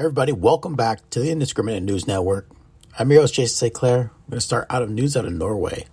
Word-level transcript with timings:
Everybody, 0.00 0.32
welcome 0.32 0.76
back 0.76 1.10
to 1.10 1.20
the 1.20 1.30
Indiscriminate 1.30 1.82
News 1.82 2.06
Network. 2.06 2.48
I'm 2.98 3.12
your 3.12 3.20
host, 3.20 3.34
Jason 3.34 3.54
St. 3.54 3.74
Clair. 3.74 3.98
I'm 3.98 4.30
going 4.30 4.38
to 4.38 4.40
start 4.40 4.66
out 4.70 4.80
of 4.80 4.88
news 4.88 5.14
out 5.14 5.26
of 5.26 5.32
Norway. 5.34 5.84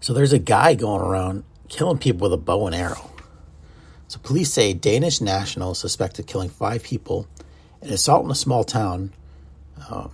So 0.00 0.14
there's 0.14 0.32
a 0.32 0.38
guy 0.38 0.72
going 0.72 1.02
around 1.02 1.44
killing 1.68 1.98
people 1.98 2.30
with 2.30 2.32
a 2.32 2.42
bow 2.42 2.66
and 2.66 2.74
arrow. 2.74 3.10
So 4.08 4.18
police 4.20 4.54
say 4.54 4.72
Danish 4.72 5.20
national 5.20 5.74
suspected 5.74 6.22
of 6.22 6.28
killing 6.28 6.48
five 6.48 6.82
people 6.82 7.28
in 7.82 7.92
assault 7.92 8.24
in 8.24 8.30
a 8.30 8.34
small 8.34 8.64
town. 8.64 9.12
Uh, 9.90 10.08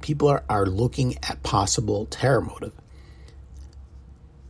people 0.00 0.26
are, 0.26 0.42
are 0.48 0.66
looking 0.66 1.14
at 1.22 1.44
possible 1.44 2.06
terror 2.06 2.40
motive. 2.40 2.72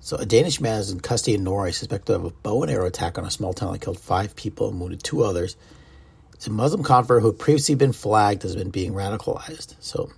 So 0.01 0.17
a 0.17 0.25
Danish 0.25 0.63
man 0.63 0.81
is 0.81 0.91
in 0.91 1.01
custody 1.01 1.35
in 1.35 1.45
Norway 1.45 1.73
suspected 1.73 2.15
of 2.15 2.25
a 2.25 2.31
bow 2.31 2.63
and 2.63 2.73
arrow 2.73 2.87
attack 2.87 3.19
on 3.19 3.27
a 3.27 3.31
small 3.31 3.53
town 3.53 3.73
that 3.75 3.83
killed 3.83 4.01
five 4.01 4.35
people 4.35 4.71
and 4.71 4.81
wounded 4.81 5.03
two 5.05 5.23
others. 5.23 5.59
A 6.47 6.51
Muslim 6.51 6.83
convert 6.83 7.23
who 7.23 7.29
had 7.29 7.39
previously 7.39 7.75
been 7.75 7.93
flagged 7.93 8.45
as 8.45 8.57
been 8.57 8.71
being 8.71 8.95
radicalized. 8.95 9.77
So 9.81 10.11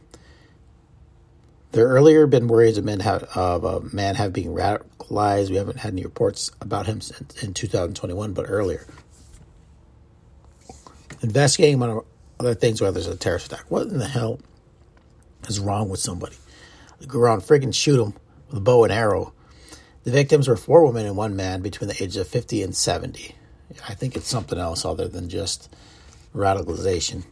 there 1.72 1.86
earlier 1.86 2.26
been 2.26 2.48
worries 2.48 2.78
of, 2.78 2.84
men 2.84 3.00
have, 3.00 3.24
of 3.34 3.64
a 3.64 3.80
man 3.94 4.14
have 4.14 4.32
being 4.32 4.54
radicalized. 4.54 5.50
We 5.50 5.56
haven't 5.56 5.78
had 5.78 5.92
any 5.92 6.04
reports 6.04 6.50
about 6.60 6.86
him 6.86 7.00
since 7.00 7.42
in 7.42 7.52
2021, 7.52 8.32
but 8.32 8.46
earlier. 8.48 8.86
Investigating 11.20 11.74
among 11.74 12.04
other 12.38 12.54
things 12.54 12.80
whether 12.80 12.92
there's 12.92 13.06
a 13.06 13.16
terrorist 13.16 13.52
attack. 13.52 13.66
What 13.68 13.88
in 13.88 13.98
the 13.98 14.08
hell 14.08 14.40
is 15.48 15.60
wrong 15.60 15.88
with 15.88 16.00
somebody? 16.00 16.36
They 17.00 17.06
go 17.06 17.18
around 17.18 17.40
friggin' 17.40 17.74
shoot 17.74 18.00
him 18.00 18.14
with 18.48 18.58
a 18.58 18.60
bow 18.60 18.84
and 18.84 18.92
arrow. 18.92 19.32
The 20.04 20.10
victims 20.10 20.48
were 20.48 20.56
four 20.56 20.86
women 20.86 21.06
and 21.06 21.16
one 21.16 21.34
man 21.34 21.60
between 21.60 21.88
the 21.88 22.02
ages 22.02 22.16
of 22.16 22.28
50 22.28 22.62
and 22.62 22.74
70. 22.74 23.34
I 23.88 23.94
think 23.94 24.16
it's 24.16 24.28
something 24.28 24.58
else 24.58 24.84
other 24.84 25.08
than 25.08 25.28
just 25.28 25.74
radicalization. 26.34 27.24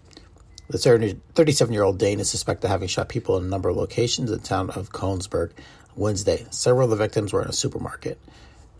The 0.68 1.18
37 1.34 1.72
year 1.72 1.82
old 1.82 1.98
Dane 1.98 2.20
is 2.20 2.30
suspected 2.30 2.66
of 2.66 2.70
having 2.70 2.88
shot 2.88 3.08
people 3.08 3.36
in 3.36 3.44
a 3.44 3.48
number 3.48 3.68
of 3.68 3.76
locations 3.76 4.30
in 4.30 4.38
the 4.38 4.42
town 4.42 4.70
of 4.70 4.90
Kongsberg 4.92 5.50
Wednesday. 5.96 6.46
Several 6.50 6.84
of 6.84 6.90
the 6.90 6.96
victims 6.96 7.32
were 7.32 7.42
in 7.42 7.48
a 7.48 7.52
supermarket. 7.52 8.18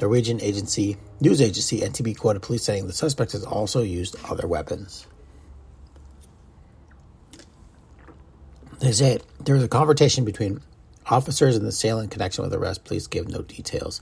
Norwegian 0.01 0.41
agency 0.41 0.97
news 1.21 1.41
agency 1.41 1.81
NTB 1.81 2.17
quoted 2.19 2.43
police 2.43 2.65
saying 2.65 2.87
the 2.87 2.93
suspect 2.93 3.33
has 3.33 3.45
also 3.45 3.83
used 3.83 4.17
other 4.29 4.49
weapons. 4.49 5.07
They 8.81 8.93
say 8.93 9.21
there 9.45 9.55
was 9.55 9.63
a 9.63 9.69
confrontation 9.69 10.25
between 10.25 10.61
officers 11.07 11.55
and 11.55 11.65
the 11.65 11.69
assailant 11.69 12.07
in 12.07 12.11
connection 12.11 12.43
with 12.43 12.51
the 12.51 12.59
arrest. 12.59 12.85
Police 12.85 13.07
give 13.07 13.29
no 13.29 13.43
details. 13.43 14.01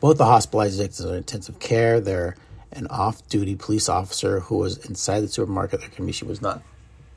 Both 0.00 0.16
the 0.16 0.24
hospitalized 0.24 0.78
victims 0.78 1.04
are 1.04 1.10
in 1.10 1.16
intensive 1.16 1.58
care. 1.58 2.00
They're 2.00 2.36
an 2.72 2.86
off-duty 2.88 3.56
police 3.56 3.88
officer 3.88 4.40
who 4.40 4.58
was 4.58 4.76
inside 4.86 5.20
the 5.20 5.28
supermarket 5.28 5.80
that 5.80 5.92
Kamishi 5.92 6.24
was 6.24 6.42
not 6.42 6.62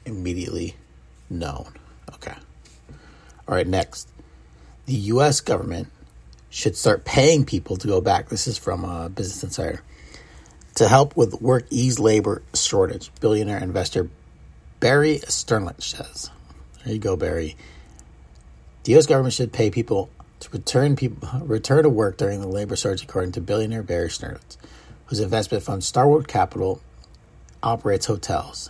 immediately 0.05 0.75
known. 1.29 1.73
Okay. 2.13 2.33
All 3.47 3.55
right, 3.55 3.67
next. 3.67 4.09
The 4.85 4.93
U.S. 4.93 5.41
government 5.41 5.89
should 6.49 6.75
start 6.75 7.05
paying 7.05 7.45
people 7.45 7.77
to 7.77 7.87
go 7.87 8.01
back. 8.01 8.29
This 8.29 8.47
is 8.47 8.57
from 8.57 8.85
uh, 8.85 9.09
Business 9.09 9.43
Insider. 9.43 9.81
To 10.75 10.87
help 10.87 11.17
with 11.17 11.41
work 11.41 11.65
ease 11.69 11.99
labor 11.99 12.41
shortage, 12.53 13.11
billionaire 13.19 13.61
investor 13.61 14.09
Barry 14.79 15.19
Sternlicht 15.19 15.83
says. 15.83 16.29
There 16.83 16.93
you 16.93 16.99
go, 16.99 17.15
Barry. 17.15 17.55
The 18.83 18.93
U.S. 18.93 19.05
government 19.05 19.33
should 19.33 19.53
pay 19.53 19.69
people 19.69 20.09
to 20.39 20.49
return 20.49 20.95
people 20.95 21.29
return 21.43 21.83
to 21.83 21.89
work 21.89 22.17
during 22.17 22.41
the 22.41 22.47
labor 22.47 22.75
shortage, 22.75 23.03
according 23.03 23.33
to 23.33 23.41
billionaire 23.41 23.83
Barry 23.83 24.07
Sternlicht 24.07 24.57
whose 25.11 25.19
investment 25.19 25.61
fund 25.61 25.83
Starwood 25.83 26.25
Capital 26.25 26.81
operates 27.61 28.05
hotels. 28.05 28.69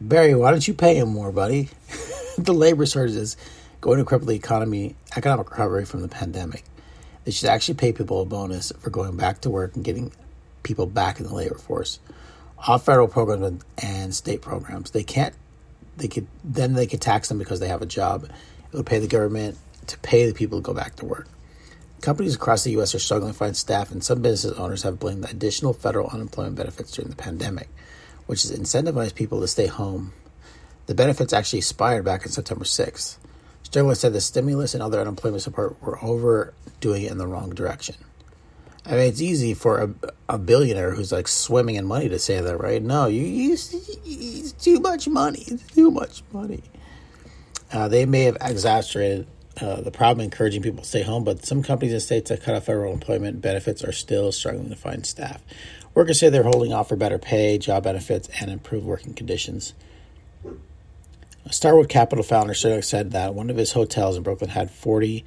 Barry, 0.00 0.34
why 0.34 0.50
don't 0.50 0.66
you 0.66 0.72
pay 0.72 0.94
him 0.94 1.10
more, 1.10 1.30
buddy? 1.30 1.68
the 2.38 2.54
labor 2.54 2.86
shortage 2.86 3.14
is 3.14 3.36
going 3.82 3.98
to 3.98 4.04
cripple 4.06 4.24
the 4.24 4.32
economy, 4.32 4.96
economic 5.14 5.50
recovery 5.50 5.84
from 5.84 6.00
the 6.00 6.08
pandemic. 6.08 6.64
They 7.24 7.32
should 7.32 7.50
actually 7.50 7.74
pay 7.74 7.92
people 7.92 8.22
a 8.22 8.24
bonus 8.24 8.72
for 8.78 8.88
going 8.88 9.14
back 9.14 9.42
to 9.42 9.50
work 9.50 9.76
and 9.76 9.84
getting 9.84 10.10
people 10.62 10.86
back 10.86 11.20
in 11.20 11.26
the 11.26 11.34
labor 11.34 11.58
force. 11.58 12.00
All 12.66 12.78
federal 12.78 13.08
programs 13.08 13.62
and 13.76 14.14
state 14.14 14.40
programs. 14.40 14.92
They 14.92 15.04
can't. 15.04 15.34
They 15.98 16.08
could 16.08 16.26
then 16.42 16.72
they 16.72 16.86
could 16.86 17.02
tax 17.02 17.28
them 17.28 17.36
because 17.36 17.60
they 17.60 17.68
have 17.68 17.82
a 17.82 17.86
job. 17.86 18.24
It 18.24 18.76
would 18.76 18.86
pay 18.86 19.00
the 19.00 19.06
government 19.06 19.58
to 19.88 19.98
pay 19.98 20.26
the 20.26 20.32
people 20.32 20.60
to 20.60 20.62
go 20.62 20.72
back 20.72 20.96
to 20.96 21.04
work. 21.04 21.28
Companies 22.00 22.36
across 22.36 22.64
the 22.64 22.70
U.S. 22.72 22.94
are 22.94 23.00
struggling 23.00 23.32
to 23.32 23.38
find 23.38 23.56
staff, 23.56 23.90
and 23.90 24.04
some 24.04 24.22
business 24.22 24.56
owners 24.58 24.84
have 24.84 25.00
blamed 25.00 25.24
the 25.24 25.30
additional 25.30 25.72
federal 25.72 26.08
unemployment 26.08 26.56
benefits 26.56 26.92
during 26.92 27.10
the 27.10 27.16
pandemic, 27.16 27.68
which 28.26 28.42
has 28.42 28.56
incentivized 28.56 29.14
people 29.14 29.40
to 29.40 29.48
stay 29.48 29.66
home. 29.66 30.12
The 30.86 30.94
benefits 30.94 31.32
actually 31.32 31.58
expired 31.58 32.04
back 32.04 32.22
on 32.22 32.28
September 32.28 32.64
6th. 32.64 33.18
Sterling 33.64 33.96
said 33.96 34.12
the 34.12 34.20
stimulus 34.20 34.74
and 34.74 34.82
other 34.82 35.00
unemployment 35.00 35.42
support 35.42 35.82
were 35.82 36.02
overdoing 36.02 37.02
it 37.02 37.10
in 37.10 37.18
the 37.18 37.26
wrong 37.26 37.50
direction. 37.50 37.96
I 38.86 38.92
mean, 38.92 39.00
it's 39.00 39.20
easy 39.20 39.52
for 39.52 39.82
a, 39.82 39.94
a 40.30 40.38
billionaire 40.38 40.92
who's 40.92 41.12
like 41.12 41.28
swimming 41.28 41.74
in 41.74 41.84
money 41.84 42.08
to 42.08 42.18
say 42.18 42.40
that, 42.40 42.56
right? 42.58 42.82
No, 42.82 43.06
you 43.06 43.22
use 43.22 44.52
too 44.52 44.80
much 44.80 45.06
money. 45.08 45.44
It's 45.46 45.66
too 45.74 45.90
much 45.90 46.22
money. 46.32 46.62
Uh, 47.70 47.88
they 47.88 48.06
may 48.06 48.22
have 48.22 48.38
exaggerated 48.40 49.26
uh, 49.60 49.80
the 49.80 49.90
problem 49.90 50.24
encouraging 50.24 50.62
people 50.62 50.82
to 50.82 50.88
stay 50.88 51.02
home, 51.02 51.24
but 51.24 51.44
some 51.44 51.62
companies 51.62 51.92
and 51.92 52.02
states 52.02 52.30
that 52.30 52.42
cut 52.42 52.54
off 52.54 52.64
federal 52.64 52.92
employment 52.92 53.40
benefits 53.40 53.82
are 53.82 53.92
still 53.92 54.32
struggling 54.32 54.70
to 54.70 54.76
find 54.76 55.06
staff. 55.06 55.42
Workers 55.94 56.20
say 56.20 56.28
they're 56.28 56.42
holding 56.42 56.72
off 56.72 56.88
for 56.88 56.96
better 56.96 57.18
pay, 57.18 57.58
job 57.58 57.84
benefits, 57.84 58.28
and 58.40 58.50
improved 58.50 58.86
working 58.86 59.14
conditions. 59.14 59.74
Starwood 61.50 61.88
Capital 61.88 62.22
founder 62.22 62.52
Sterling 62.52 62.82
said 62.82 63.12
that 63.12 63.34
one 63.34 63.48
of 63.48 63.56
his 63.56 63.72
hotels 63.72 64.16
in 64.16 64.22
Brooklyn 64.22 64.50
had 64.50 64.70
40 64.70 65.24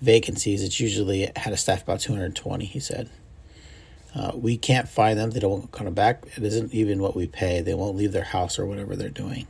vacancies. 0.00 0.62
It's 0.62 0.80
usually 0.80 1.30
had 1.36 1.52
a 1.52 1.56
staff 1.56 1.82
about 1.82 2.00
220, 2.00 2.64
he 2.64 2.80
said. 2.80 3.10
Uh, 4.14 4.32
we 4.34 4.56
can't 4.56 4.88
find 4.88 5.18
them. 5.18 5.30
They 5.30 5.40
don't 5.40 5.70
come 5.70 5.92
back. 5.92 6.24
It 6.36 6.42
isn't 6.42 6.72
even 6.72 7.02
what 7.02 7.14
we 7.14 7.26
pay. 7.26 7.60
They 7.60 7.74
won't 7.74 7.96
leave 7.96 8.12
their 8.12 8.24
house 8.24 8.58
or 8.58 8.64
whatever 8.64 8.96
they're 8.96 9.10
doing 9.10 9.46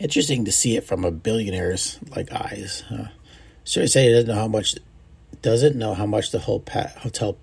interesting 0.00 0.46
to 0.46 0.52
see 0.52 0.76
it 0.76 0.84
from 0.84 1.04
a 1.04 1.12
billionaire's 1.12 1.98
like 2.16 2.32
eyes. 2.32 2.82
Uh, 2.90 3.08
so 3.62 3.84
say 3.86 4.04
he 4.06 4.10
doesn't 4.10 4.28
know 4.28 4.34
how 4.34 4.48
much 4.48 4.74
doesn't 5.42 5.76
know 5.76 5.94
how 5.94 6.06
much 6.06 6.32
the 6.32 6.40
whole 6.40 6.60
pa- 6.60 6.90
hotel 6.98 7.36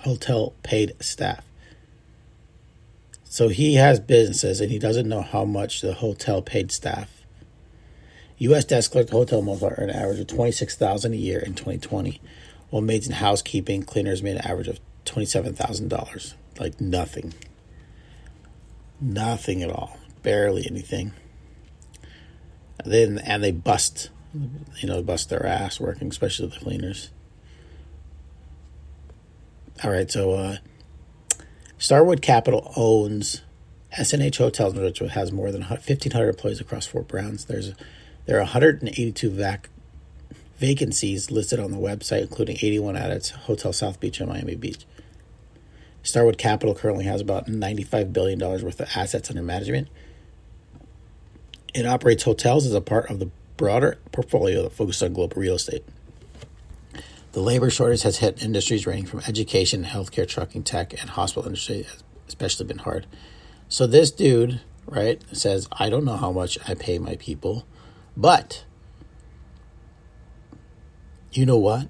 hotel 0.00 0.54
paid 0.62 0.94
staff. 1.00 1.44
So 3.24 3.48
he 3.48 3.74
has 3.74 3.98
businesses 3.98 4.60
and 4.60 4.70
he 4.70 4.78
doesn't 4.78 5.08
know 5.08 5.22
how 5.22 5.44
much 5.44 5.80
the 5.80 5.94
hotel 5.94 6.40
paid 6.40 6.70
staff. 6.70 7.10
U.S. 8.38 8.64
desk 8.64 8.92
clerk 8.92 9.10
hotel 9.10 9.42
multiplier 9.42 9.74
an 9.74 9.90
average 9.90 10.20
of 10.20 10.26
twenty 10.28 10.52
six 10.52 10.76
thousand 10.76 11.12
a 11.14 11.16
year 11.16 11.40
in 11.40 11.54
twenty 11.54 11.78
twenty, 11.78 12.20
while 12.70 12.82
maids 12.82 13.06
and 13.06 13.16
housekeeping 13.16 13.82
cleaners 13.82 14.22
made 14.22 14.36
an 14.36 14.46
average 14.46 14.68
of 14.68 14.80
twenty 15.04 15.26
seven 15.26 15.54
thousand 15.54 15.88
dollars. 15.88 16.34
Like 16.58 16.80
nothing. 16.80 17.34
Nothing 19.00 19.62
at 19.62 19.70
all. 19.70 19.98
Barely 20.22 20.66
anything. 20.70 21.12
Then 22.84 23.18
and 23.18 23.42
they 23.42 23.52
bust, 23.52 24.10
you 24.32 24.88
know, 24.88 25.02
bust 25.02 25.28
their 25.28 25.46
ass 25.46 25.78
working, 25.78 26.08
especially 26.08 26.48
the 26.48 26.58
cleaners. 26.58 27.10
All 29.82 29.90
right, 29.90 30.10
so 30.10 30.32
uh, 30.32 30.56
Starwood 31.78 32.22
Capital 32.22 32.72
owns 32.76 33.42
SNH 33.98 34.38
Hotels, 34.38 34.74
which 34.74 34.98
has 34.98 35.32
more 35.32 35.52
than 35.52 35.62
1,500 35.62 36.28
employees 36.28 36.60
across 36.60 36.86
Fort 36.86 37.08
Browns. 37.08 37.44
There's 37.44 37.72
there 38.26 38.36
are 38.38 38.42
182 38.42 39.30
vac- 39.30 39.68
vacancies 40.56 41.30
listed 41.30 41.60
on 41.60 41.72
the 41.72 41.76
website, 41.76 42.22
including 42.22 42.56
81 42.56 42.96
at 42.96 43.10
its 43.10 43.30
Hotel 43.30 43.72
South 43.72 44.00
Beach 44.00 44.20
in 44.20 44.28
Miami 44.28 44.54
Beach. 44.54 44.86
Starwood 46.02 46.38
Capital 46.38 46.74
currently 46.74 47.04
has 47.04 47.20
about 47.20 47.46
$95 47.46 48.12
billion 48.12 48.38
worth 48.38 48.80
of 48.80 48.88
assets 48.94 49.30
under 49.30 49.42
management, 49.42 49.88
it 51.74 51.86
operates 51.86 52.22
hotels 52.22 52.64
as 52.66 52.72
a 52.72 52.80
part 52.80 53.10
of 53.10 53.18
the 53.18 53.30
broader 53.56 53.98
portfolio 54.12 54.62
that 54.62 54.72
focuses 54.72 55.02
on 55.02 55.12
global 55.12 55.40
real 55.40 55.56
estate. 55.56 55.84
The 57.32 57.40
labor 57.40 57.68
shortage 57.68 58.02
has 58.02 58.18
hit 58.18 58.42
industries 58.42 58.86
ranging 58.86 59.06
from 59.06 59.20
education, 59.26 59.84
healthcare, 59.84 60.26
trucking, 60.26 60.62
tech, 60.62 60.92
and 60.92 61.10
hospital 61.10 61.46
industry 61.46 61.82
has 61.82 62.04
especially 62.28 62.66
been 62.66 62.78
hard. 62.78 63.06
So 63.68 63.88
this 63.88 64.12
dude, 64.12 64.60
right, 64.86 65.20
says, 65.32 65.68
I 65.72 65.90
don't 65.90 66.04
know 66.04 66.16
how 66.16 66.30
much 66.30 66.58
I 66.68 66.74
pay 66.74 66.98
my 66.98 67.16
people, 67.16 67.66
but 68.16 68.64
you 71.32 71.44
know 71.44 71.58
what? 71.58 71.88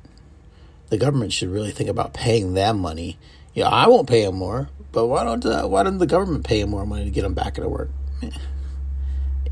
The 0.89 0.97
government 0.97 1.35
should 1.35 1.51
really 1.51 1.73
think 1.73 1.91
about 1.91 2.15
paying 2.15 2.55
them 2.55 2.79
money. 2.79 3.19
Yeah, 3.53 3.69
I 3.69 3.89
won't 3.89 4.09
pay 4.09 4.25
them 4.25 4.37
more, 4.37 4.71
but 4.93 5.07
why 5.07 5.25
don't 5.25 5.45
uh, 5.45 5.67
why 5.67 5.83
don't 5.83 5.99
the 5.99 6.07
government 6.07 6.45
pay 6.45 6.63
them 6.63 6.71
more 6.71 6.87
money 6.87 7.05
to 7.05 7.11
get 7.11 7.23
them 7.23 7.35
back 7.35 7.59
into 7.59 7.69
work? 7.69 7.91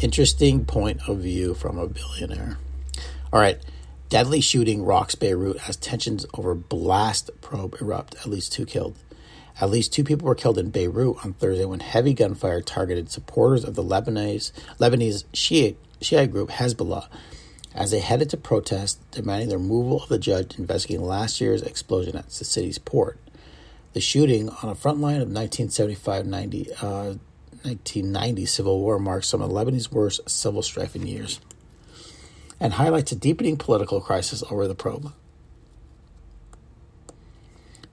Interesting 0.02 0.64
point 0.64 1.08
of 1.08 1.18
view 1.18 1.54
from 1.54 1.78
a 1.78 1.86
billionaire. 1.86 2.58
All 3.32 3.38
right. 3.38 3.58
Deadly 4.08 4.40
shooting 4.40 4.84
rocks 4.84 5.14
Beirut 5.14 5.68
as 5.68 5.76
tensions 5.76 6.26
over 6.34 6.56
blast 6.56 7.30
probe 7.40 7.76
erupt, 7.80 8.16
at 8.16 8.26
least 8.26 8.52
two 8.52 8.66
killed. 8.66 8.96
At 9.60 9.70
least 9.70 9.92
two 9.92 10.02
people 10.02 10.26
were 10.26 10.34
killed 10.34 10.58
in 10.58 10.70
Beirut 10.70 11.24
on 11.24 11.34
Thursday 11.34 11.64
when 11.64 11.78
heavy 11.78 12.14
gunfire 12.14 12.60
targeted 12.62 13.12
supporters 13.12 13.62
of 13.62 13.76
the 13.76 13.84
Lebanese, 13.84 14.50
Lebanese 14.80 15.22
Shiite, 15.32 15.78
Shiite 16.00 16.32
group 16.32 16.50
Hezbollah 16.50 17.06
as 17.72 17.92
they 17.92 18.00
headed 18.00 18.28
to 18.30 18.36
protest 18.36 18.98
demanding 19.12 19.50
the 19.50 19.56
removal 19.56 20.02
of 20.02 20.08
the 20.08 20.18
judge 20.18 20.58
investigating 20.58 21.06
last 21.06 21.40
year's 21.40 21.62
explosion 21.62 22.16
at 22.16 22.28
the 22.28 22.44
city's 22.44 22.78
port. 22.78 23.18
The 23.92 24.00
shooting 24.00 24.48
on 24.48 24.68
a 24.68 24.74
front 24.74 24.98
line 24.98 25.20
of 25.20 25.28
1975 25.28 26.26
90, 26.26 26.68
uh, 26.82 27.14
1990 27.64 28.46
civil 28.46 28.80
war 28.80 28.98
marks 28.98 29.28
some 29.28 29.42
of 29.42 29.50
Lebanese 29.50 29.90
worst 29.90 30.28
civil 30.28 30.62
strife 30.62 30.96
in 30.96 31.06
years 31.06 31.40
and 32.62 32.74
highlights 32.74 33.10
a 33.10 33.16
deepening 33.16 33.56
political 33.56 34.00
crisis 34.00 34.44
over 34.48 34.68
the 34.68 34.74
probe. 34.74 35.12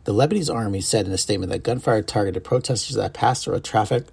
The 0.04 0.14
Lebanese 0.14 0.54
army 0.54 0.82
said 0.82 1.08
in 1.08 1.12
a 1.12 1.18
statement 1.18 1.52
that 1.52 1.64
gunfire 1.64 2.02
targeted 2.02 2.44
protesters 2.44 2.96
that 2.96 3.14
passed 3.14 3.44
through 3.44 3.56
a 3.56 3.62
traffic 3.62 4.06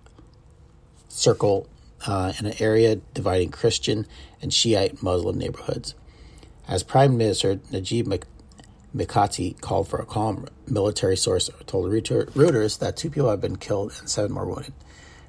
circle 1.09 1.69
uh, 2.07 2.33
in 2.39 2.47
an 2.47 2.55
area 2.59 2.97
dividing 3.15 3.51
Christian 3.51 4.07
and 4.41 4.53
Shiite 4.53 5.03
Muslim 5.03 5.39
neighborhoods. 5.39 5.95
As 6.69 6.83
Prime 6.83 7.17
Minister 7.17 7.61
Najib 7.71 8.13
Mikati 8.95 9.61
called 9.61 9.89
for 9.89 9.99
a 9.99 10.07
calm, 10.07 10.47
military 10.67 11.17
source 11.17 11.51
told 11.67 11.91
Reuters 11.91 12.79
that 12.79 12.97
two 12.97 13.11
people 13.11 13.31
have 13.31 13.41
been 13.41 13.57
killed 13.57 13.93
and 13.99 14.09
seven 14.09 14.33
more 14.33 14.47
wounded. 14.47 14.73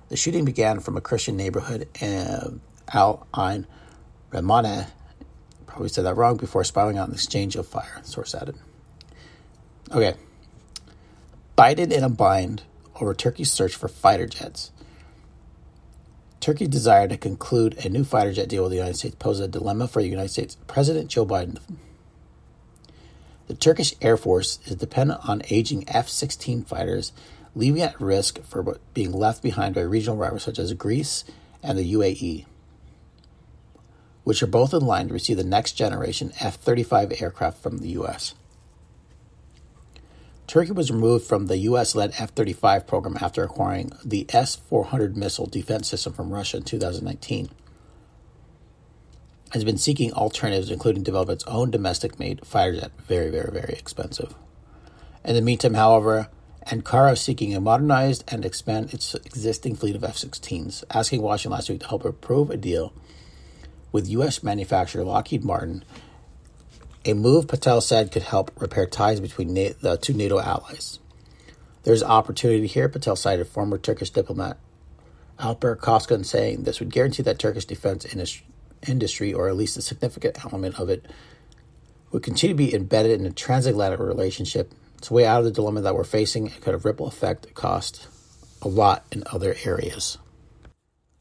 The 0.10 0.18
shooting 0.18 0.46
began 0.46 0.80
from 0.80 0.96
a 0.96 1.02
Christian 1.02 1.36
neighborhood 1.36 1.88
um, 2.02 2.08
in 2.08 2.62
Al 2.94 3.28
Ain 3.36 3.68
Ramaneh, 4.32 4.88
probably 5.66 5.90
said 5.90 6.06
that 6.06 6.16
wrong, 6.16 6.38
before 6.38 6.64
spiraling 6.64 6.98
out 6.98 7.10
an 7.10 7.14
exchange 7.14 7.56
of 7.56 7.68
fire, 7.68 8.00
source 8.04 8.34
added. 8.34 8.56
Okay. 9.92 10.16
Biden 11.58 11.92
in 11.92 12.04
a 12.04 12.10
bind 12.10 12.64
over 12.96 13.14
Turkey's 13.14 13.52
search 13.52 13.76
for 13.76 13.88
fighter 13.88 14.28
jets. 14.28 14.72
Turkey's 16.40 16.70
desire 16.70 17.08
to 17.08 17.18
conclude 17.18 17.78
a 17.84 17.90
new 17.90 18.04
fighter 18.04 18.32
jet 18.32 18.48
deal 18.48 18.64
with 18.64 18.72
the 18.72 18.78
United 18.78 18.98
States 18.98 19.16
poses 19.16 19.46
a 19.46 19.48
dilemma 19.48 19.88
for 19.88 20.02
the 20.02 20.08
United 20.08 20.30
States 20.30 20.56
President 20.68 21.10
Joe 21.10 21.26
Biden. 21.26 21.60
The 23.48 23.56
Turkish 23.56 23.94
Air 24.02 24.18
Force 24.18 24.60
is 24.66 24.76
dependent 24.76 25.28
on 25.28 25.42
aging 25.50 25.86
F 25.88 26.08
16 26.08 26.64
fighters, 26.64 27.12
leaving 27.58 27.82
at 27.82 28.00
risk 28.00 28.42
for 28.44 28.80
being 28.94 29.12
left 29.12 29.42
behind 29.42 29.74
by 29.74 29.82
regional 29.82 30.16
rivals 30.16 30.44
such 30.44 30.60
as 30.60 30.74
Greece 30.74 31.24
and 31.64 31.78
the 31.78 31.94
UAE, 31.94 32.46
which 34.24 34.44
are 34.44 34.48
both 34.48 34.74
in 34.74 34.86
line 34.86 35.08
to 35.08 35.14
receive 35.14 35.38
the 35.38 35.44
next 35.44 35.74
generation 35.74 36.32
F 36.40 36.56
35 36.56 37.14
aircraft 37.20 37.58
from 37.58 37.80
the 37.80 37.90
U.S. 37.90 38.36
Turkey 40.46 40.72
was 40.72 40.92
removed 40.92 41.26
from 41.26 41.48
the 41.48 41.58
U.S. 41.58 41.96
led 41.96 42.14
F 42.20 42.32
35 42.32 42.86
program 42.86 43.18
after 43.20 43.44
acquiring 43.44 43.92
the 44.06 44.28
S 44.30 44.56
400 44.56 45.18
missile 45.18 45.48
defense 45.48 45.90
system 45.90 46.14
from 46.14 46.32
Russia 46.32 46.58
in 46.58 46.64
2019. 46.64 47.50
Has 49.52 49.64
been 49.64 49.78
seeking 49.78 50.14
alternatives, 50.14 50.70
including 50.70 51.04
developing 51.04 51.34
its 51.34 51.44
own 51.46 51.72
domestic 51.72 52.20
made 52.20 52.46
fighter 52.46 52.82
jet, 52.82 52.92
very, 53.08 53.32
very, 53.32 53.52
very 53.52 53.74
expensive. 53.74 54.36
In 55.26 55.36
the 55.36 55.42
meantime, 55.42 55.74
however, 55.74 56.30
Ankara 56.68 57.14
is 57.14 57.22
seeking 57.22 57.56
a 57.56 57.62
modernized 57.62 58.24
and 58.28 58.44
expand 58.44 58.94
its 58.94 59.16
existing 59.16 59.76
fleet 59.76 59.96
of 59.96 60.04
F 60.04 60.18
16s, 60.18 60.84
asking 60.90 61.22
Washington 61.22 61.52
last 61.52 61.70
week 61.70 61.80
to 61.82 61.88
help 61.88 62.04
approve 62.04 62.50
a 62.50 62.58
deal 62.58 62.94
with 63.92 64.10
U.S. 64.10 64.44
manufacturer 64.44 65.04
Lockheed 65.04 65.44
Martin 65.44 65.84
a 67.08 67.14
move 67.14 67.48
Patel 67.48 67.80
said 67.80 68.12
could 68.12 68.24
help 68.24 68.52
repair 68.60 68.86
ties 68.86 69.22
between 69.22 69.54
the 69.54 69.98
two 70.02 70.14
NATO 70.14 70.40
allies. 70.40 71.00
There's 71.84 72.04
opportunity 72.04 72.68
here, 72.68 72.90
Patel 72.90 73.16
cited 73.16 73.48
former 73.48 73.78
Turkish 73.78 74.10
diplomat 74.10 74.58
Alper 75.40 75.78
Coskun 75.78 76.26
saying 76.26 76.64
this 76.64 76.80
would 76.80 76.92
guarantee 76.92 77.24
that 77.24 77.40
Turkish 77.40 77.64
defense 77.66 78.06
industry, 78.86 79.34
or 79.34 79.48
at 79.48 79.56
least 79.56 79.78
a 79.78 79.82
significant 79.82 80.44
element 80.44 80.80
of 80.80 80.90
it, 80.90 81.06
would 82.12 82.24
continue 82.24 82.54
to 82.54 82.58
be 82.58 82.76
embedded 82.76 83.22
in 83.22 83.26
a 83.26 83.32
transatlantic 83.32 84.00
relationship. 84.00 84.74
It's 84.98 85.10
a 85.10 85.14
way 85.14 85.26
out 85.26 85.40
of 85.40 85.46
the 85.46 85.52
dilemma 85.52 85.82
that 85.82 85.96
we're 85.96 86.04
facing. 86.04 86.48
It 86.48 86.62
could 86.62 86.74
have 86.74 86.86
ripple 86.86 87.08
effect 87.08 87.54
cost 87.54 88.08
a 88.62 88.68
lot 88.68 89.06
in 89.12 89.24
other 89.32 89.56
areas. 89.64 90.18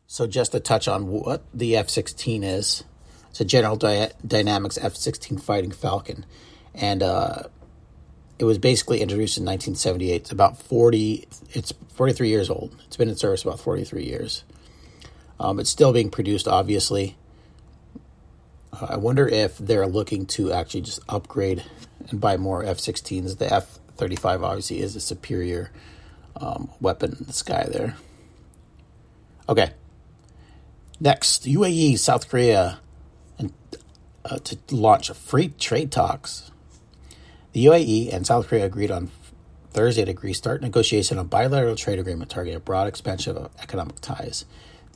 So 0.06 0.26
just 0.26 0.52
to 0.52 0.60
touch 0.60 0.88
on 0.88 1.08
what 1.08 1.44
the 1.52 1.76
F-16 1.76 2.44
is, 2.44 2.84
it's 3.30 3.40
a 3.40 3.44
General 3.44 3.76
Dy- 3.76 4.12
Dynamics 4.26 4.78
F 4.80 4.96
16 4.96 5.38
Fighting 5.38 5.72
Falcon. 5.72 6.24
And 6.74 7.02
uh, 7.02 7.42
it 8.38 8.44
was 8.44 8.58
basically 8.58 9.00
introduced 9.00 9.36
in 9.36 9.44
1978. 9.44 10.14
It's 10.14 10.32
about 10.32 10.58
40, 10.58 11.26
it's 11.50 11.72
43 11.94 12.28
years 12.28 12.48
old. 12.48 12.74
It's 12.86 12.96
been 12.96 13.08
in 13.08 13.16
service 13.16 13.42
about 13.42 13.60
43 13.60 14.04
years. 14.04 14.44
Um, 15.38 15.60
it's 15.60 15.70
still 15.70 15.92
being 15.92 16.10
produced, 16.10 16.48
obviously. 16.48 17.16
I 18.80 18.96
wonder 18.96 19.26
if 19.26 19.58
they're 19.58 19.86
looking 19.86 20.26
to 20.26 20.52
actually 20.52 20.82
just 20.82 21.00
upgrade 21.08 21.64
and 22.10 22.20
buy 22.20 22.36
more 22.36 22.64
F 22.64 22.78
16s. 22.78 23.38
The 23.38 23.52
F 23.52 23.78
35 23.96 24.42
obviously 24.42 24.80
is 24.80 24.96
a 24.96 25.00
superior 25.00 25.70
um, 26.36 26.70
weapon 26.80 27.16
in 27.18 27.26
the 27.26 27.32
sky 27.32 27.66
there. 27.70 27.96
Okay. 29.48 29.70
Next, 31.00 31.44
UAE, 31.44 31.98
South 31.98 32.28
Korea 32.28 32.80
uh, 34.24 34.38
to 34.38 34.58
launch 34.70 35.10
free 35.12 35.48
trade 35.48 35.92
talks. 35.92 36.50
The 37.52 37.64
UAE 37.66 38.12
and 38.12 38.26
South 38.26 38.48
Korea 38.48 38.66
agreed 38.66 38.90
on 38.90 39.10
Thursday 39.70 40.04
to 40.04 40.10
agree 40.10 40.32
start 40.32 40.62
negotiation 40.62 41.18
on 41.18 41.26
bilateral 41.26 41.76
trade 41.76 41.98
agreement 41.98 42.30
targeting 42.30 42.56
a 42.56 42.60
broad 42.60 42.88
expansion 42.88 43.36
of 43.36 43.50
economic 43.62 44.00
ties. 44.00 44.44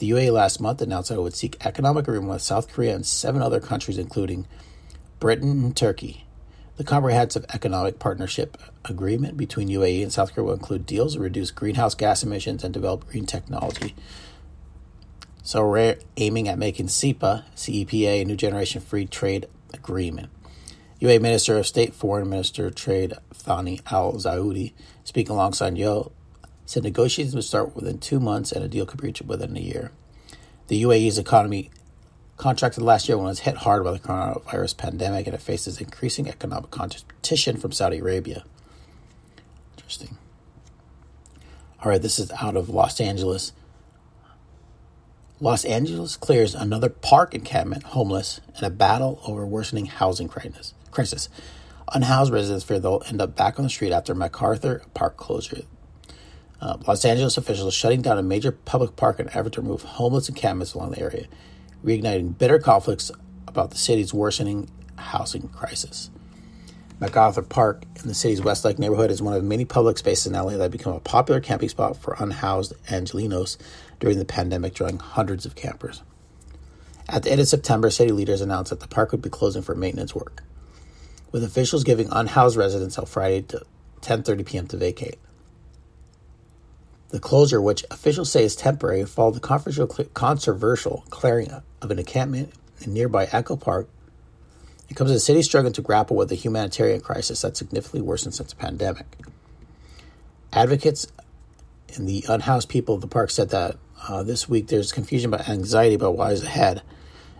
The 0.00 0.08
UAE 0.12 0.32
last 0.32 0.62
month 0.62 0.80
announced 0.80 1.10
that 1.10 1.16
it 1.16 1.20
would 1.20 1.34
seek 1.34 1.58
economic 1.60 2.08
agreement 2.08 2.32
with 2.32 2.40
South 2.40 2.72
Korea 2.72 2.94
and 2.94 3.04
seven 3.04 3.42
other 3.42 3.60
countries, 3.60 3.98
including 3.98 4.46
Britain 5.18 5.62
and 5.62 5.76
Turkey. 5.76 6.24
The 6.78 6.84
comprehensive 6.84 7.44
economic 7.52 7.98
partnership 7.98 8.56
agreement 8.86 9.36
between 9.36 9.68
UAE 9.68 10.02
and 10.02 10.10
South 10.10 10.32
Korea 10.32 10.46
will 10.46 10.54
include 10.54 10.86
deals 10.86 11.12
to 11.12 11.20
reduce 11.20 11.50
greenhouse 11.50 11.94
gas 11.94 12.22
emissions 12.22 12.64
and 12.64 12.72
develop 12.72 13.08
green 13.10 13.26
technology. 13.26 13.94
So 15.42 15.68
we're 15.68 15.98
aiming 16.16 16.48
at 16.48 16.58
making 16.58 16.86
CEPA, 16.86 17.44
CEPA, 17.54 18.22
a 18.22 18.24
new 18.24 18.36
generation 18.36 18.80
free 18.80 19.04
trade 19.04 19.48
agreement. 19.74 20.30
UAE 21.02 21.20
Minister 21.20 21.58
of 21.58 21.66
State 21.66 21.92
Foreign 21.92 22.30
Minister 22.30 22.70
Trade 22.70 23.12
Thani 23.34 23.82
Al 23.90 24.14
Zeyoudi, 24.14 24.72
speaking 25.04 25.34
alongside 25.34 25.76
Yo, 25.76 26.12
said 26.70 26.84
negotiations 26.84 27.34
would 27.34 27.42
start 27.42 27.74
within 27.74 27.98
two 27.98 28.20
months 28.20 28.52
and 28.52 28.64
a 28.64 28.68
deal 28.68 28.86
could 28.86 29.00
be 29.00 29.08
reached 29.08 29.22
within 29.22 29.56
a 29.56 29.60
year. 29.60 29.90
The 30.70 30.84
UAE's 30.84 31.18
economy 31.18 31.68
contracted 32.36 32.84
last 32.84 33.08
year 33.08 33.18
when 33.18 33.26
it 33.26 33.30
was 33.30 33.40
hit 33.40 33.56
hard 33.56 33.82
by 33.82 33.90
the 33.90 33.98
coronavirus 33.98 34.76
pandemic 34.76 35.26
and 35.26 35.34
it 35.34 35.42
faces 35.42 35.80
increasing 35.80 36.28
economic 36.28 36.70
competition 36.70 37.56
from 37.56 37.72
Saudi 37.72 37.98
Arabia. 37.98 38.44
Interesting. 39.76 40.16
All 41.82 41.90
right, 41.90 42.00
this 42.00 42.20
is 42.20 42.30
out 42.40 42.56
of 42.56 42.68
Los 42.68 43.00
Angeles. 43.00 43.52
Los 45.40 45.64
Angeles 45.64 46.16
clears 46.16 46.54
another 46.54 46.88
park 46.88 47.34
encampment 47.34 47.82
homeless 47.82 48.40
in 48.56 48.64
a 48.64 48.70
battle 48.70 49.20
over 49.26 49.44
worsening 49.44 49.86
housing 49.86 50.28
crisis. 50.28 51.28
Unhoused 51.92 52.32
residents 52.32 52.62
fear 52.62 52.78
they'll 52.78 53.02
end 53.08 53.20
up 53.20 53.34
back 53.34 53.58
on 53.58 53.64
the 53.64 53.70
street 53.70 53.90
after 53.90 54.14
MacArthur 54.14 54.82
Park 54.94 55.16
closure. 55.16 55.62
Uh, 56.60 56.76
Los 56.86 57.04
Angeles 57.04 57.38
officials 57.38 57.72
shutting 57.72 58.02
down 58.02 58.18
a 58.18 58.22
major 58.22 58.52
public 58.52 58.96
park 58.96 59.18
in 59.18 59.28
an 59.28 59.36
effort 59.36 59.54
to 59.54 59.62
remove 59.62 59.82
homeless 59.82 60.28
encampments 60.28 60.74
along 60.74 60.90
the 60.90 61.00
area, 61.00 61.26
reigniting 61.84 62.36
bitter 62.36 62.58
conflicts 62.58 63.10
about 63.48 63.70
the 63.70 63.78
city's 63.78 64.12
worsening 64.12 64.68
housing 64.96 65.48
crisis. 65.48 66.10
MacArthur 67.00 67.40
Park 67.40 67.84
in 67.96 68.08
the 68.08 68.14
city's 68.14 68.42
Westlake 68.42 68.78
neighborhood 68.78 69.10
is 69.10 69.22
one 69.22 69.32
of 69.32 69.42
many 69.42 69.64
public 69.64 69.96
spaces 69.96 70.26
in 70.26 70.34
LA 70.34 70.50
that 70.50 70.60
have 70.60 70.70
become 70.70 70.92
a 70.92 71.00
popular 71.00 71.40
camping 71.40 71.70
spot 71.70 71.96
for 71.96 72.14
unhoused 72.18 72.74
Angelenos 72.88 73.56
during 74.00 74.18
the 74.18 74.26
pandemic, 74.26 74.74
drawing 74.74 74.98
hundreds 74.98 75.46
of 75.46 75.54
campers. 75.54 76.02
At 77.08 77.22
the 77.22 77.32
end 77.32 77.40
of 77.40 77.48
September, 77.48 77.88
city 77.90 78.12
leaders 78.12 78.42
announced 78.42 78.68
that 78.68 78.80
the 78.80 78.86
park 78.86 79.12
would 79.12 79.22
be 79.22 79.30
closing 79.30 79.62
for 79.62 79.74
maintenance 79.74 80.14
work, 80.14 80.42
with 81.32 81.42
officials 81.42 81.84
giving 81.84 82.08
unhoused 82.12 82.56
residents 82.56 82.98
until 82.98 83.06
Friday 83.06 83.42
to 83.42 83.64
10:30 84.02 84.44
p.m. 84.44 84.66
to 84.66 84.76
vacate. 84.76 85.18
The 87.10 87.20
closure, 87.20 87.60
which 87.60 87.84
officials 87.90 88.30
say 88.30 88.44
is 88.44 88.54
temporary, 88.54 89.04
followed 89.04 89.34
the 89.34 90.08
controversial 90.14 91.04
clearing 91.10 91.50
of 91.82 91.90
an 91.90 91.98
encampment 91.98 92.52
in 92.82 92.92
nearby 92.92 93.28
Echo 93.32 93.56
Park. 93.56 93.88
It 94.88 94.96
comes 94.96 95.10
as 95.10 95.16
the 95.16 95.20
city 95.20 95.42
struggling 95.42 95.72
to 95.74 95.82
grapple 95.82 96.16
with 96.16 96.30
a 96.30 96.36
humanitarian 96.36 97.00
crisis 97.00 97.42
that's 97.42 97.58
significantly 97.58 98.00
worsened 98.00 98.34
since 98.34 98.50
the 98.50 98.56
pandemic. 98.56 99.06
Advocates 100.52 101.06
and 101.96 102.08
the 102.08 102.24
unhoused 102.28 102.68
people 102.68 102.94
of 102.94 103.00
the 103.00 103.06
park 103.06 103.30
said 103.30 103.50
that 103.50 103.76
uh, 104.08 104.22
this 104.22 104.48
week 104.48 104.68
there's 104.68 104.92
confusion 104.92 105.32
about 105.32 105.48
anxiety 105.48 105.94
about 105.94 106.16
what 106.16 106.32
is 106.32 106.42
ahead. 106.42 106.82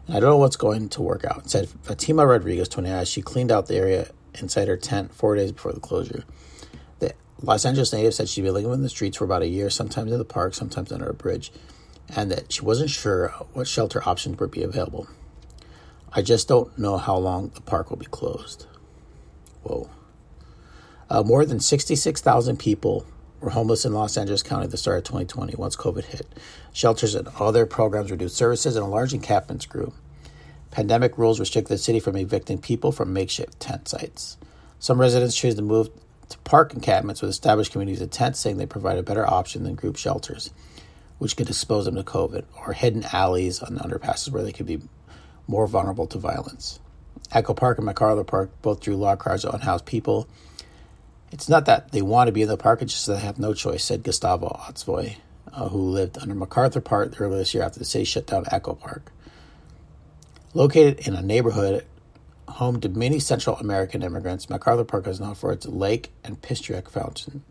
And 0.07 0.17
I 0.17 0.21
don't 0.21 0.31
know 0.31 0.37
what's 0.37 0.57
going 0.57 0.89
to 0.91 1.03
work 1.03 1.25
out. 1.25 1.49
Said 1.49 1.69
Fatima 1.83 2.27
Rodriguez, 2.27 2.69
29, 2.69 3.05
she 3.05 3.23
cleaned 3.23 3.53
out 3.53 3.67
the 3.67 3.77
area 3.77 4.11
inside 4.35 4.69
her 4.69 4.77
tent 4.77 5.15
four 5.15 5.37
days 5.37 5.53
before 5.53 5.73
the 5.73 5.81
closure. 5.81 6.25
Los 7.43 7.65
Angeles 7.65 7.93
native 7.93 8.15
said 8.15 8.29
she'd 8.29 8.43
been 8.43 8.53
living 8.53 8.73
in 8.73 8.83
the 8.83 8.89
streets 8.89 9.17
for 9.17 9.25
about 9.25 9.43
a 9.43 9.49
year, 9.49 9.71
sometimes 9.71 10.13
in 10.13 10.19
the 10.19 10.25
park, 10.25 10.55
sometimes 10.55 10.93
under 10.93 11.09
a 11.09 11.15
bridge, 11.15 11.51
and 12.15 12.31
that 12.31 12.53
she 12.53 12.63
wasn't 12.63 12.91
sure 12.91 13.29
what 13.53 13.67
shelter 13.67 14.03
options 14.07 14.39
would 14.39 14.51
be 14.51 14.63
available. 14.63 15.09
I 16.13 16.23
just 16.23 16.49
don't 16.49 16.77
know 16.77 16.99
how 16.99 17.17
long 17.17 17.51
the 17.55 17.63
park 17.63 17.89
will 17.89 17.97
be 17.97 18.07
closed. 18.07 18.67
Whoa. 19.63 19.89
Uh, 21.09 21.23
more 21.23 21.47
than 21.47 21.61
66,000 21.61 22.59
people 22.59 23.07
were 23.41 23.51
homeless 23.51 23.85
in 23.85 23.95
Los 23.95 24.17
Angeles 24.17 24.43
County 24.43 24.65
at 24.65 24.71
the 24.71 24.77
start 24.77 24.99
of 24.99 25.05
2020 25.05 25.57
once 25.57 25.77
COVID 25.77 26.05
hit. 26.05 26.27
Shelters 26.73 27.15
and 27.15 27.29
other 27.39 27.65
programs 27.65 28.11
reduced 28.11 28.37
services, 28.37 28.77
and 28.77 28.85
a 28.85 28.89
large 28.89 29.15
encampments 29.15 29.67
grew. 29.67 29.95
Pandemic 30.71 31.17
rules 31.17 31.41
restricted 31.41 31.75
the 31.75 31.79
city 31.79 32.01
from 32.01 32.17
evicting 32.17 32.59
people 32.59 32.93
from 32.93 33.13
makeshift 33.13 33.59
tent 33.59 33.89
sites. 33.89 34.37
Some 34.79 35.01
residents 35.01 35.37
chose 35.37 35.55
to 35.57 35.63
move 35.63 35.91
to 36.31 36.39
park 36.39 36.73
encampments 36.73 37.21
with 37.21 37.31
established 37.31 37.73
communities 37.73 38.01
of 38.01 38.11
tents, 38.11 38.39
saying 38.39 38.57
they 38.57 38.67
provide 38.67 38.99
a 38.99 39.03
better 39.03 39.29
option 39.29 39.65
than 39.65 39.75
group 39.75 39.97
shelters, 39.97 40.51
which 41.19 41.37
could 41.37 41.49
expose 41.49 41.85
them 41.85 41.97
to 41.97 42.03
COVID, 42.03 42.45
or 42.65 42.73
hidden 42.73 43.05
alleys 43.13 43.61
on 43.61 43.77
underpasses 43.79 44.31
where 44.31 44.43
they 44.43 44.53
could 44.53 44.67
be 44.67 44.81
more 45.47 45.67
vulnerable 45.67 46.07
to 46.07 46.19
violence. 46.19 46.81
Echo 47.33 47.55
Park 47.55 47.79
and 47.79 47.87
MacArthur 47.87 48.25
Park 48.25 48.51
both 48.63 48.81
drew 48.81 48.97
large 48.97 49.19
crowds 49.19 49.45
of 49.45 49.55
unhoused 49.55 49.85
people. 49.85 50.29
It's 51.33 51.49
not 51.49 51.67
that 51.67 51.93
they 51.93 52.03
want 52.03 52.29
to 52.29 52.33
be 52.33 52.43
in 52.43 52.49
the 52.49 52.57
park, 52.57 52.83
it's 52.83 52.93
just 52.93 53.07
that 53.07 53.15
they 53.15 53.21
have 53.21 53.39
no 53.39 53.55
choice, 53.55 53.85
said 53.85 54.03
Gustavo 54.03 54.49
Otzvoy, 54.49 55.17
uh, 55.53 55.69
who 55.69 55.79
lived 55.79 56.19
under 56.19 56.35
MacArthur 56.35 56.81
Park 56.81 57.21
earlier 57.21 57.39
this 57.39 57.55
year 57.55 57.63
after 57.63 57.79
the 57.79 57.85
city 57.85 58.05
shut 58.05 58.27
down 58.27 58.45
Echo 58.51 58.75
Park. 58.75 59.13
Located 60.55 61.07
in 61.07 61.15
a 61.15 61.23
neighborhood 61.23 61.85
home 62.51 62.81
to 62.81 62.89
many 62.89 63.19
Central 63.19 63.57
American 63.57 64.03
immigrants, 64.03 64.51
MacArthur 64.51 64.85
Park 64.85 65.07
is 65.07 65.21
known 65.21 65.35
for 65.35 65.53
its 65.53 65.67
lake 65.67 66.13
and 66.25 66.41
Pistriac 66.41 66.89
fountain, 66.89 67.43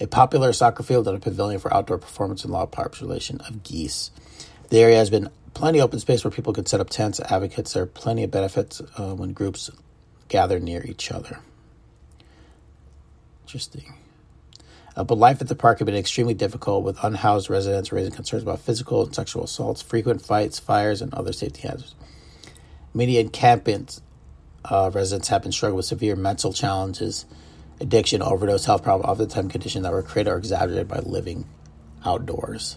a 0.00 0.06
popular 0.06 0.52
soccer 0.52 0.82
field 0.82 1.08
and 1.08 1.16
a 1.16 1.20
pavilion 1.20 1.60
for 1.60 1.72
outdoor 1.72 1.98
performance 1.98 2.44
and 2.44 2.52
law 2.52 2.66
population 2.66 3.40
of 3.42 3.62
geese. 3.62 4.10
The 4.68 4.80
area 4.80 4.96
has 4.96 5.10
been 5.10 5.30
plenty 5.54 5.80
open 5.80 5.98
space 5.98 6.24
where 6.24 6.30
people 6.30 6.52
can 6.52 6.66
set 6.66 6.80
up 6.80 6.90
tents. 6.90 7.20
Advocates 7.20 7.72
there 7.72 7.84
are 7.84 7.86
plenty 7.86 8.24
of 8.24 8.30
benefits 8.30 8.80
uh, 8.96 9.14
when 9.14 9.32
groups 9.32 9.70
gather 10.28 10.58
near 10.60 10.84
each 10.84 11.10
other. 11.10 11.40
Interesting. 13.42 13.94
Uh, 14.96 15.04
but 15.04 15.18
life 15.18 15.40
at 15.40 15.48
the 15.48 15.54
park 15.54 15.78
had 15.78 15.86
been 15.86 15.94
extremely 15.94 16.34
difficult, 16.34 16.84
with 16.84 17.02
unhoused 17.02 17.48
residents 17.48 17.92
raising 17.92 18.12
concerns 18.12 18.42
about 18.42 18.60
physical 18.60 19.04
and 19.04 19.14
sexual 19.14 19.44
assaults, 19.44 19.82
frequent 19.82 20.20
fights, 20.20 20.58
fires, 20.58 21.00
and 21.00 21.12
other 21.14 21.32
safety 21.32 21.66
hazards. 21.66 21.94
Many 22.92 23.18
encampment 23.18 24.00
uh, 24.64 24.90
residents 24.92 25.28
have 25.28 25.42
been 25.42 25.52
struggling 25.52 25.76
with 25.76 25.86
severe 25.86 26.16
mental 26.16 26.52
challenges, 26.52 27.26
addiction, 27.80 28.22
overdose, 28.22 28.64
health 28.64 28.82
problems, 28.82 29.10
oftentimes 29.10 29.52
conditions 29.52 29.84
that 29.84 29.92
were 29.92 30.02
created 30.02 30.30
or 30.30 30.38
exaggerated 30.38 30.88
by 30.88 30.98
living 31.00 31.46
outdoors. 32.04 32.76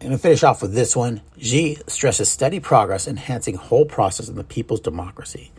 And 0.00 0.12
to 0.12 0.18
finish 0.18 0.42
off 0.42 0.60
with 0.60 0.74
this 0.74 0.94
one, 0.94 1.22
Xi 1.40 1.78
stresses 1.86 2.28
steady 2.28 2.60
progress 2.60 3.08
enhancing 3.08 3.54
whole 3.54 3.86
process 3.86 4.28
in 4.28 4.36
the 4.36 4.44
people's 4.44 4.80
democracy. 4.80 5.50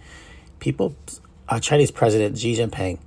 People, 0.60 0.96
uh, 1.50 1.60
Chinese 1.60 1.89
President 1.89 2.38
Xi 2.38 2.56
Jinping 2.56 3.00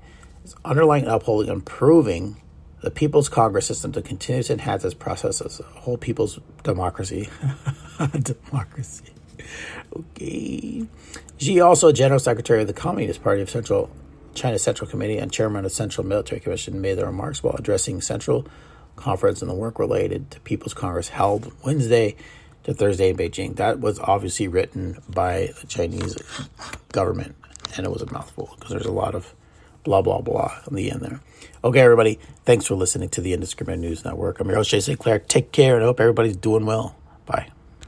is 0.45 0.57
underlying 0.65 1.07
upholding 1.07 1.53
improving 1.53 2.37
the 2.81 2.91
People's 2.91 3.29
Congress 3.29 3.67
system 3.67 3.93
to 3.93 4.03
continue 4.03 4.43
to 4.43 4.53
enhance 4.53 4.85
its 4.85 4.95
process 4.95 5.41
as 5.41 5.61
a 5.61 5.65
whole 5.65 5.97
people's 5.97 6.39
democracy. 6.63 7.29
democracy. 8.23 9.13
Okay. 9.97 10.87
Xi, 11.39 11.61
also 11.61 11.93
General 11.93 12.21
Secretary 12.21 12.61
of 12.61 12.67
the 12.67 12.73
Communist 12.73 13.23
Party 13.23 13.43
of 13.43 13.51
Central 13.51 13.91
China 14.35 14.59
Central 14.59 14.89
Committee 14.89 15.19
and 15.19 15.33
Chairman 15.33 15.65
of 15.65 15.73
Central 15.73 16.07
Military 16.07 16.41
Commission, 16.41 16.81
made 16.81 16.95
the 16.95 17.05
remarks 17.05 17.43
while 17.43 17.57
addressing 17.57 18.01
Central 18.01 18.47
Conference 18.97 19.43
and 19.43 19.51
the 19.51 19.55
work 19.55 19.79
related 19.79 20.31
to 20.31 20.41
People's 20.41 20.75
Congress 20.75 21.09
held 21.09 21.53
Wednesday 21.65 22.17
to 22.65 22.75
Thursday 22.75 23.11
in 23.11 23.17
Beijing. 23.17 23.57
That 23.57 23.81
was 23.81 23.99
obviously 23.99 24.49
written 24.49 24.99
by 25.09 25.53
the 25.61 25.67
Chinese 25.67 26.17
government, 26.93 27.35
and 27.77 27.85
it 27.85 27.91
was 27.91 28.03
a 28.03 28.13
mouthful 28.13 28.55
because 28.55 28.71
there's 28.71 28.87
a 28.87 28.93
lot 28.93 29.15
of 29.15 29.35
blah 29.85 30.03
blah 30.03 30.21
blah 30.21 30.53
on 30.67 30.75
the 30.75 30.91
end 30.91 31.01
there. 31.01 31.21
Okay, 31.65 31.81
everybody, 31.81 32.19
thanks 32.45 32.67
for 32.67 32.75
listening 32.75 33.09
to 33.11 33.21
the 33.21 33.33
Indiscriminate 33.33 33.81
News 33.81 34.05
Network. 34.05 34.41
I'm 34.41 34.49
your 34.49 34.57
host, 34.57 34.71
Jason 34.71 34.97
Clare. 34.97 35.19
Take 35.19 35.51
care, 35.53 35.75
and 35.75 35.85
I 35.85 35.87
hope 35.87 36.01
everybody's 36.01 36.37
doing 36.37 36.67
well. 36.67 36.97
Bye. 37.27 37.49